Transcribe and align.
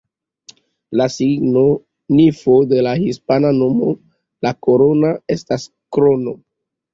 La 1.01 1.05
signifo 1.15 2.55
de 2.71 2.79
la 2.87 2.93
hispana 3.03 3.51
nomo 3.59 3.91
""La 4.47 4.55
Corona"" 4.69 5.13
estas 5.37 5.69
""Krono"". 5.99 6.35